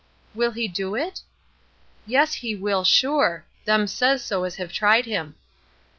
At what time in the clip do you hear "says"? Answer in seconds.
3.85-4.23